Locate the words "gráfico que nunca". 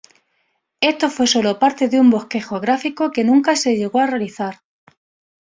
2.59-3.55